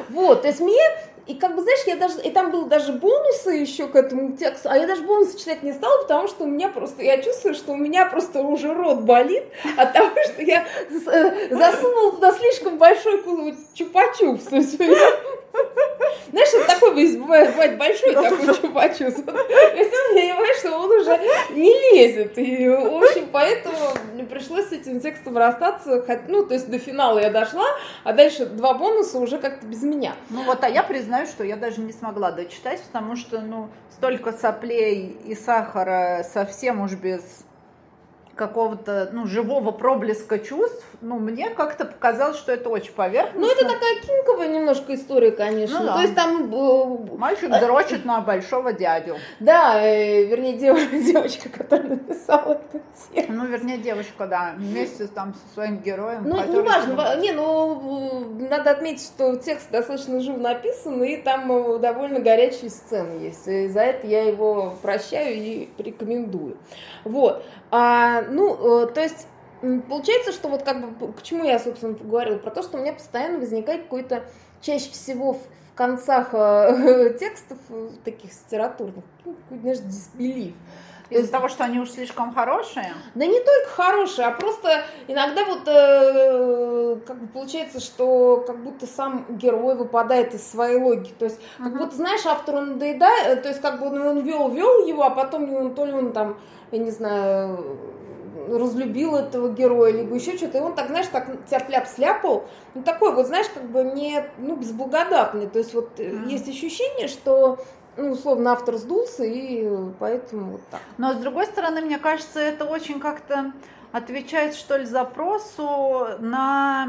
Вот, 0.09 0.43
то 0.43 0.47
есть 0.47 0.59
мне 0.59 0.81
и 1.27 1.35
как 1.35 1.55
бы, 1.55 1.61
знаешь, 1.61 1.79
я 1.85 1.95
даже, 1.95 2.21
и 2.21 2.31
там 2.31 2.51
было 2.51 2.67
даже 2.67 2.93
бонусы 2.93 3.51
еще 3.51 3.87
к 3.87 3.95
этому 3.95 4.37
тексту, 4.37 4.69
а 4.69 4.77
я 4.77 4.87
даже 4.87 5.03
бонусы 5.03 5.37
читать 5.37 5.63
не 5.63 5.73
стала, 5.73 6.01
потому 6.03 6.27
что 6.27 6.45
у 6.45 6.47
меня 6.47 6.69
просто, 6.69 7.03
я 7.03 7.21
чувствую, 7.21 7.53
что 7.53 7.73
у 7.73 7.77
меня 7.77 8.05
просто 8.05 8.41
уже 8.41 8.73
рот 8.73 9.01
болит 9.01 9.43
от 9.77 9.93
того, 9.93 10.09
что 10.25 10.41
я 10.41 10.65
э, 10.89 11.55
засунула 11.55 12.13
туда 12.13 12.31
слишком 12.31 12.77
большой 12.77 13.21
чупа-чупс. 13.75 14.47
Знаешь, 16.31 16.49
это 16.53 16.67
такой 16.67 17.17
бывает, 17.17 17.77
большой 17.77 18.13
такой 18.13 18.37
чупа-чупс. 18.39 19.23
То 19.23 19.31
есть 19.75 19.93
он 19.93 20.15
понимает, 20.15 20.57
что 20.57 20.77
он 20.77 20.91
уже 20.91 21.19
не 21.51 21.73
лезет. 21.93 22.37
И, 22.37 22.67
в 22.67 23.03
общем, 23.03 23.29
поэтому 23.31 23.75
пришлось 24.29 24.67
с 24.67 24.71
этим 24.73 24.99
текстом 24.99 25.37
расстаться. 25.37 26.03
Ну, 26.27 26.45
то 26.45 26.53
есть 26.53 26.69
до 26.69 26.79
финала 26.79 27.19
я 27.19 27.29
дошла, 27.29 27.65
а 28.03 28.13
дальше 28.13 28.45
два 28.45 28.73
бонуса 28.73 29.19
уже 29.19 29.37
как-то 29.39 29.65
без 29.65 29.83
меня. 29.83 30.15
Ну 30.29 30.43
вот, 30.43 30.63
а 30.63 30.69
я 30.69 30.83
признаю, 30.83 31.25
что 31.27 31.43
я 31.43 31.55
даже 31.55 31.79
не 31.81 31.93
смогла 31.93 32.31
дочитать, 32.31 32.81
потому 32.91 33.15
что, 33.15 33.39
ну, 33.39 33.69
столько 33.97 34.33
соплей 34.33 35.17
и 35.25 35.33
сахара 35.33 36.25
совсем 36.31 36.81
уж 36.81 36.91
без 36.93 37.21
какого-то 38.37 39.09
ну, 39.11 39.27
живого 39.27 39.71
проблеска 39.71 40.39
чувств, 40.39 40.85
ну, 41.01 41.19
мне 41.19 41.49
как-то 41.49 41.85
показалось, 41.85 42.37
что 42.37 42.53
это 42.53 42.69
очень 42.69 42.93
поверхностно. 42.93 43.41
Ну, 43.41 43.51
это 43.51 43.65
такая 43.65 43.95
кинковая 44.01 44.47
немножко 44.47 44.95
история, 44.95 45.31
конечно. 45.31 45.79
Ну, 45.79 45.85
да. 45.85 45.95
То 45.95 46.01
есть 46.01 46.15
там... 46.15 46.53
Э, 46.53 47.17
Мальчик 47.17 47.49
э, 47.51 47.59
дрочит 47.59 48.05
на 48.05 48.21
большого 48.21 48.71
дядю. 48.73 49.17
Да, 49.39 49.83
э, 49.83 50.23
вернее, 50.25 50.57
дев, 50.57 50.77
девочка, 50.91 51.49
которая 51.49 51.89
написала 51.89 52.53
этот 52.53 52.81
текст. 53.11 53.29
Ну, 53.29 53.45
вернее, 53.45 53.77
девочка, 53.77 54.27
да, 54.27 54.53
вместе 54.55 55.07
там 55.07 55.33
со 55.33 55.53
своим 55.53 55.79
героем. 55.79 56.23
Ну, 56.23 56.43
не 56.45 56.61
важно, 56.61 57.17
не, 57.17 57.31
ну, 57.31 58.37
надо 58.49 58.71
отметить, 58.71 59.05
что 59.05 59.35
текст 59.35 59.69
достаточно 59.71 60.19
живо 60.19 60.37
написан, 60.37 61.03
и 61.03 61.17
там 61.17 61.81
довольно 61.81 62.19
горячие 62.19 62.69
сцены 62.69 63.23
есть. 63.23 63.47
И 63.47 63.67
за 63.67 63.81
это 63.81 64.07
я 64.07 64.23
его 64.23 64.75
прощаю 64.81 65.35
и 65.35 65.69
рекомендую. 65.77 66.57
Вот. 67.03 67.43
А, 67.69 68.21
ну, 68.29 68.83
э, 68.83 68.87
то 68.87 69.01
есть 69.01 69.27
получается, 69.61 70.31
что 70.31 70.49
вот 70.49 70.63
как 70.63 70.97
бы, 70.97 71.13
к 71.13 71.21
чему 71.23 71.43
я, 71.43 71.59
собственно, 71.59 71.93
говорила, 71.93 72.37
про 72.37 72.51
то, 72.51 72.61
что 72.61 72.77
у 72.77 72.81
меня 72.81 72.93
постоянно 72.93 73.39
возникает 73.39 73.83
какой-то, 73.83 74.23
чаще 74.61 74.91
всего 74.91 75.33
в 75.33 75.41
концах 75.75 76.29
э, 76.33 77.15
текстов 77.19 77.57
э, 77.69 77.89
таких 78.03 78.31
литературных, 78.31 79.03
ну, 79.25 79.35
знаешь, 79.49 79.79
дисбелив. 79.79 80.53
Из-за 81.09 81.31
того, 81.31 81.47
что 81.47 81.63
они 81.63 81.79
уж 81.79 81.91
слишком 81.91 82.33
хорошие? 82.33 82.93
Да 83.15 83.25
не 83.25 83.39
только 83.39 83.69
хорошие, 83.69 84.27
а 84.27 84.31
просто 84.31 84.83
иногда 85.07 85.45
вот 85.45 85.61
э, 85.65 86.99
как 87.07 87.21
бы 87.21 87.27
получается, 87.27 87.79
что 87.79 88.43
как 88.45 88.61
будто 88.61 88.85
сам 88.85 89.25
герой 89.29 89.75
выпадает 89.75 90.33
из 90.33 90.45
своей 90.45 90.77
логики. 90.77 91.13
То 91.17 91.25
есть, 91.25 91.39
как 91.57 91.67
uh-huh. 91.67 91.77
будто, 91.77 91.95
знаешь, 91.95 92.25
автору 92.25 92.59
надоедает, 92.59 93.41
то 93.41 93.47
есть, 93.47 93.61
как 93.61 93.79
бы 93.79 93.87
он, 93.87 94.01
он 94.01 94.19
вел, 94.19 94.49
вел 94.49 94.85
его, 94.85 95.03
а 95.03 95.11
потом 95.11 95.53
он, 95.53 95.75
то 95.75 95.85
ли 95.85 95.93
он 95.93 96.11
там, 96.11 96.37
я 96.71 96.79
не 96.79 96.91
знаю, 96.91 97.77
разлюбил 98.47 99.15
этого 99.15 99.49
героя, 99.49 99.91
либо 99.91 100.15
еще 100.15 100.37
что-то, 100.37 100.57
и 100.57 100.61
он 100.61 100.75
так, 100.75 100.87
знаешь, 100.87 101.07
так 101.07 101.27
тяп-ляп 101.49 101.87
сляпал, 101.87 102.45
ну 102.73 102.83
такой 102.83 103.13
вот, 103.13 103.27
знаешь, 103.27 103.47
как 103.53 103.69
бы 103.69 103.83
не, 103.83 104.23
ну, 104.37 104.55
безблагодатный, 104.55 105.47
то 105.47 105.59
есть 105.59 105.73
вот 105.73 105.99
mm-hmm. 105.99 106.27
есть 106.29 106.47
ощущение, 106.47 107.07
что 107.07 107.59
ну, 107.97 108.11
условно, 108.11 108.51
автор 108.51 108.75
сдулся, 108.77 109.23
и 109.23 109.67
поэтому 109.99 110.51
вот 110.53 110.61
так. 110.69 110.81
Но, 110.97 111.13
с 111.13 111.17
другой 111.17 111.47
стороны, 111.47 111.81
мне 111.81 111.97
кажется, 111.97 112.39
это 112.39 112.65
очень 112.65 112.99
как-то 112.99 113.51
отвечает, 113.91 114.55
что 114.55 114.77
ли, 114.77 114.85
запросу 114.85 116.07
на 116.19 116.87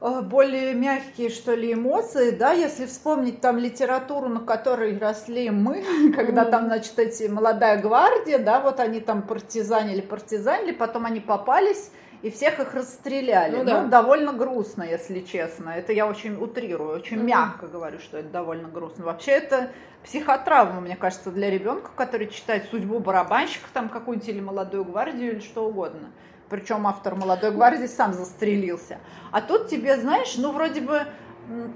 более 0.00 0.74
мягкие, 0.74 1.28
что 1.28 1.54
ли, 1.54 1.72
эмоции, 1.72 2.30
да, 2.30 2.52
если 2.52 2.86
вспомнить 2.86 3.40
там 3.40 3.58
литературу, 3.58 4.28
на 4.28 4.40
которой 4.40 4.96
росли 4.96 5.50
мы, 5.50 5.84
когда 6.14 6.44
там, 6.44 6.66
значит, 6.66 6.98
эти 6.98 7.24
молодая 7.24 7.80
гвардия, 7.80 8.38
да, 8.38 8.60
вот 8.60 8.78
они 8.78 9.00
там 9.00 9.22
партизанили, 9.22 10.00
партизанили, 10.00 10.72
потом 10.72 11.06
они 11.06 11.20
попались, 11.20 11.90
и 12.22 12.30
всех 12.30 12.60
их 12.60 12.74
расстреляли. 12.74 13.56
Ну, 13.56 13.64
да. 13.64 13.82
ну 13.82 13.88
довольно 13.90 14.32
грустно, 14.32 14.82
если 14.82 15.20
честно. 15.20 15.70
Это 15.70 15.92
я 15.92 16.06
очень 16.06 16.34
утрирую, 16.34 16.96
очень 16.96 17.18
mm-hmm. 17.18 17.24
мягко 17.24 17.66
говорю, 17.66 17.98
что 18.00 18.18
это 18.18 18.28
довольно 18.28 18.68
грустно. 18.68 19.04
Вообще 19.04 19.32
это 19.32 19.70
психотравма, 20.02 20.80
мне 20.80 20.96
кажется, 20.96 21.30
для 21.30 21.50
ребенка, 21.50 21.90
который 21.94 22.28
читает 22.28 22.64
судьбу 22.70 22.98
барабанщика, 22.98 23.66
там 23.72 23.88
какую-нибудь 23.88 24.28
или 24.28 24.40
молодую 24.40 24.84
гвардию, 24.84 25.32
или 25.32 25.40
что 25.40 25.66
угодно 25.66 26.10
причем 26.48 26.86
автор 26.86 27.14
«Молодой 27.14 27.50
гвардии» 27.50 27.86
сам 27.86 28.12
застрелился. 28.12 28.98
А 29.32 29.40
тут 29.40 29.68
тебе, 29.68 29.96
знаешь, 29.96 30.34
ну 30.36 30.52
вроде 30.52 30.80
бы 30.80 31.06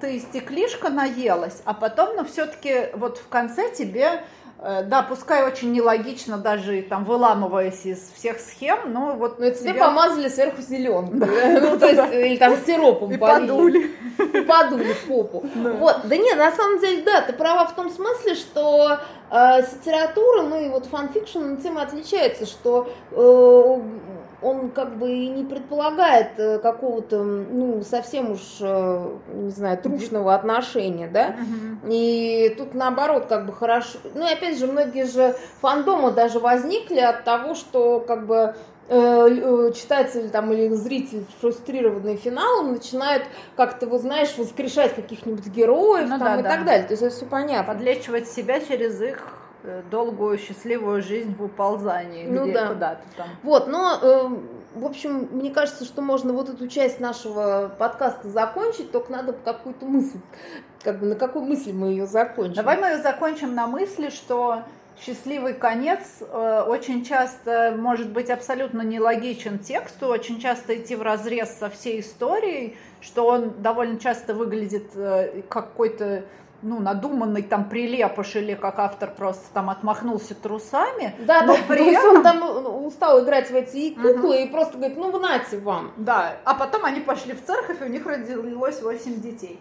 ты 0.00 0.18
стеклишка 0.20 0.90
наелась, 0.90 1.62
а 1.64 1.74
потом, 1.74 2.16
ну 2.16 2.24
все-таки 2.24 2.88
вот 2.94 3.18
в 3.18 3.28
конце 3.28 3.70
тебе 3.70 4.22
э, 4.58 4.82
да, 4.84 5.02
пускай 5.02 5.46
очень 5.46 5.72
нелогично, 5.72 6.36
даже 6.36 6.82
там 6.82 7.04
выламываясь 7.04 7.86
из 7.86 8.12
всех 8.14 8.38
схем, 8.38 8.92
но 8.92 9.14
вот 9.14 9.38
но 9.38 9.50
тебе 9.50 9.72
тебя... 9.72 9.86
помазали 9.86 10.28
сверху 10.28 10.60
зеленку, 10.60 11.14
ну 11.14 11.78
то 11.78 11.86
есть 11.86 12.14
или 12.14 12.36
там 12.36 12.56
сиропом 12.66 13.12
и 13.12 13.16
подули, 13.16 13.90
и 14.18 14.40
подули 14.42 14.92
в 14.92 15.06
попу. 15.06 15.42
Вот, 15.54 16.02
да 16.04 16.16
нет, 16.16 16.36
на 16.36 16.52
самом 16.52 16.78
деле, 16.80 17.02
да, 17.02 17.22
ты 17.22 17.32
права 17.32 17.66
в 17.66 17.74
том 17.74 17.90
смысле, 17.90 18.34
что 18.34 18.98
э, 19.30 19.60
литература, 19.60 20.42
ну 20.42 20.60
и 20.60 20.68
вот 20.68 20.84
фанфикшн 20.84 21.56
тем 21.62 21.78
отличается, 21.78 22.44
что 22.44 22.92
э, 23.10 23.80
он 24.42 24.70
как 24.70 24.96
бы 24.96 25.10
и 25.10 25.28
не 25.28 25.44
предполагает 25.44 26.38
э, 26.38 26.58
какого-то, 26.58 27.22
ну, 27.22 27.82
совсем 27.82 28.32
уж, 28.32 28.40
э, 28.60 29.08
не 29.34 29.50
знаю, 29.50 29.78
трушного 29.78 30.34
отношения, 30.34 31.08
да, 31.08 31.36
и 31.88 32.54
тут 32.58 32.74
наоборот 32.74 33.26
как 33.26 33.46
бы 33.46 33.52
хорошо, 33.52 33.98
ну, 34.14 34.28
и 34.28 34.32
опять 34.32 34.58
же, 34.58 34.66
многие 34.66 35.04
же 35.04 35.36
фандомы 35.60 36.10
даже 36.10 36.38
возникли 36.38 37.00
от 37.00 37.24
того, 37.24 37.54
что 37.54 38.00
как 38.00 38.26
бы 38.26 38.54
э, 38.88 39.72
читатель 39.74 40.30
там 40.30 40.52
или 40.52 40.68
зритель, 40.74 41.24
фрустрированный 41.40 42.16
финалом, 42.16 42.72
начинают 42.72 43.24
как-то, 43.56 43.86
вы 43.86 43.98
знаешь, 43.98 44.36
воскрешать 44.36 44.94
каких-нибудь 44.94 45.46
героев 45.46 46.08
ну, 46.08 46.18
там, 46.18 46.26
да, 46.26 46.40
и 46.40 46.42
да. 46.42 46.48
так 46.48 46.64
далее. 46.64 46.86
То 46.86 46.92
есть 46.92 47.02
это 47.02 47.14
все 47.14 47.26
понятно. 47.26 47.74
Подлечивать 47.74 48.28
себя 48.28 48.60
через 48.60 49.00
их 49.00 49.22
долгую 49.90 50.38
счастливую 50.38 51.02
жизнь 51.02 51.34
в 51.36 51.44
уползании 51.44 52.26
ну, 52.26 52.44
где, 52.44 52.52
да. 52.52 52.68
куда-то 52.68 53.02
там. 53.16 53.28
Вот, 53.42 53.68
но 53.68 53.98
э, 54.02 54.28
в 54.74 54.84
общем, 54.84 55.28
мне 55.32 55.50
кажется, 55.50 55.84
что 55.84 56.02
можно 56.02 56.32
вот 56.32 56.48
эту 56.48 56.66
часть 56.68 57.00
нашего 57.00 57.74
подкаста 57.78 58.28
закончить, 58.28 58.90
только 58.90 59.12
надо 59.12 59.32
какую-то 59.32 59.86
мысль, 59.86 60.18
как 60.82 60.98
бы 60.98 61.06
на 61.06 61.14
какой 61.14 61.42
мысли 61.42 61.72
мы 61.72 61.88
ее 61.88 62.06
закончим. 62.06 62.54
Давай 62.54 62.78
мы 62.78 62.88
ее 62.88 62.98
закончим 63.02 63.54
на 63.54 63.66
мысли, 63.66 64.08
что 64.08 64.62
счастливый 64.98 65.54
конец 65.54 66.00
э, 66.20 66.64
очень 66.66 67.04
часто 67.04 67.74
может 67.76 68.10
быть 68.10 68.30
абсолютно 68.30 68.82
нелогичен 68.82 69.58
тексту, 69.58 70.06
очень 70.06 70.40
часто 70.40 70.76
идти 70.76 70.96
в 70.96 71.02
разрез 71.02 71.50
со 71.58 71.68
всей 71.70 72.00
историей, 72.00 72.76
что 73.00 73.26
он 73.26 73.62
довольно 73.62 73.98
часто 73.98 74.34
выглядит 74.34 74.90
э, 74.94 75.42
как 75.48 75.72
какой-то 75.72 76.24
ну, 76.62 76.80
надуманный 76.80 77.42
там 77.42 77.68
прилепыш 77.68 78.36
или 78.36 78.54
как 78.54 78.78
автор 78.78 79.12
просто 79.14 79.44
там 79.52 79.70
отмахнулся 79.70 80.34
трусами. 80.34 81.14
Да, 81.18 81.42
но 81.42 81.54
да, 81.54 81.60
при 81.68 81.92
этом... 81.92 82.16
он 82.16 82.22
там 82.22 82.40
ну, 82.40 82.86
устал 82.86 83.22
играть 83.24 83.50
в 83.50 83.54
эти 83.54 83.94
куклы 83.94 84.12
угу. 84.14 84.32
и 84.32 84.48
просто 84.48 84.78
говорит, 84.78 84.96
ну, 84.96 85.18
нате 85.18 85.58
вам. 85.58 85.92
Да, 85.96 86.36
а 86.44 86.54
потом 86.54 86.84
они 86.84 87.00
пошли 87.00 87.34
в 87.34 87.44
церковь, 87.44 87.80
и 87.80 87.84
у 87.84 87.88
них 87.88 88.06
родилось 88.06 88.80
8 88.80 89.20
детей. 89.20 89.60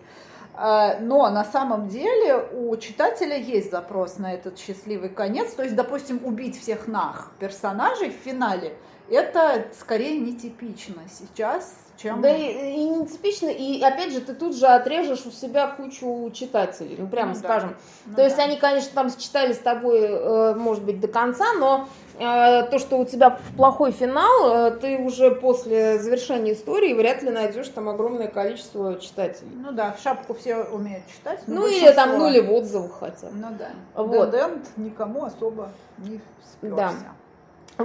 А, 0.53 0.97
но 0.99 1.29
на 1.29 1.45
самом 1.45 1.87
деле 1.87 2.45
у 2.53 2.75
читателя 2.77 3.37
есть 3.37 3.71
запрос 3.71 4.17
на 4.17 4.33
этот 4.33 4.59
счастливый 4.59 5.09
конец. 5.09 5.53
То 5.53 5.63
есть, 5.63 5.75
допустим, 5.75 6.19
убить 6.23 6.59
всех 6.59 6.87
нах 6.87 7.31
персонажей 7.39 8.09
в 8.09 8.23
финале, 8.23 8.75
это 9.09 9.65
скорее 9.79 10.19
нетипично 10.19 11.01
сейчас 11.09 11.73
чем... 12.01 12.21
Да 12.21 12.35
и, 12.35 12.75
и 12.75 12.89
нетипично, 12.89 13.47
и 13.49 13.81
опять 13.81 14.11
же, 14.11 14.21
ты 14.21 14.33
тут 14.33 14.55
же 14.55 14.65
отрежешь 14.65 15.25
у 15.25 15.31
себя 15.31 15.67
кучу 15.67 16.31
читателей, 16.33 16.95
ну 16.97 17.07
прямо 17.07 17.33
ну, 17.33 17.35
скажем. 17.35 17.69
Да. 17.69 17.75
Ну, 18.05 18.15
то 18.15 18.23
есть 18.23 18.39
они, 18.39 18.57
конечно, 18.57 18.91
там 18.93 19.15
читали 19.15 19.53
с 19.53 19.59
тобой, 19.59 19.99
э, 20.01 20.55
может 20.55 20.83
быть, 20.83 20.99
до 20.99 21.07
конца, 21.07 21.53
но 21.53 21.87
э, 22.17 22.63
то, 22.63 22.79
что 22.79 22.97
у 22.97 23.05
тебя 23.05 23.37
плохой 23.55 23.91
финал, 23.91 24.67
э, 24.67 24.71
ты 24.71 24.97
уже 24.97 25.31
после 25.31 25.99
завершения 25.99 26.53
истории 26.53 26.93
вряд 26.93 27.21
ли 27.21 27.29
найдешь 27.29 27.67
там 27.67 27.87
огромное 27.89 28.27
количество 28.27 28.99
читателей. 28.99 29.51
Ну 29.53 29.71
да, 29.71 29.91
в 29.91 30.01
шапку 30.01 30.33
все 30.33 30.57
умеют 30.57 31.03
читать. 31.07 31.41
Ну 31.47 31.67
или 31.67 31.91
там, 31.91 32.17
ну 32.17 32.29
или 32.29 32.39
в 32.39 32.51
отзывах 32.51 32.99
хотя 32.99 33.27
Ну 33.31 33.47
да. 33.57 33.69
Вот. 33.93 34.33
Dead 34.33 34.59
никому 34.77 35.25
особо 35.25 35.69
не 35.99 36.19
сперся. 36.43 36.75
Да. 36.75 36.93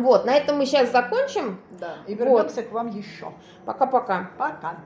Вот, 0.03 0.25
на 0.25 0.35
этом 0.35 0.59
мы 0.59 0.67
сейчас 0.67 0.91
закончим. 0.93 1.61
Да, 1.79 1.97
и 2.07 2.15
вернемся 2.15 2.63
вот. 2.63 2.69
к 2.69 2.73
вам 2.73 2.89
еще. 2.89 3.33
Пока-пока. 3.65 4.31
Пока. 4.39 4.55
-пока. 4.55 4.61
Пока. 4.61 4.77